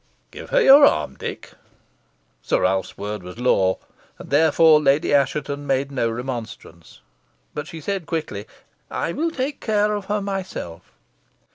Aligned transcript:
Give 0.31 0.49
her 0.49 0.61
your 0.63 0.83
arm, 0.83 1.15
Dick." 1.15 1.51
Sir 2.41 2.61
Ralph's 2.63 2.97
word 2.97 3.21
was 3.21 3.37
law, 3.37 3.77
and 4.17 4.31
therefore 4.31 4.81
Lady 4.81 5.13
Assheton 5.13 5.67
made 5.67 5.91
no 5.91 6.09
remonstrance. 6.09 7.01
But 7.53 7.67
she 7.67 7.81
said 7.81 8.07
quickly, 8.07 8.47
"I 8.89 9.11
will 9.11 9.29
take 9.29 9.59
care 9.61 9.93
of 9.93 10.05
her 10.05 10.19
myself." 10.19 10.91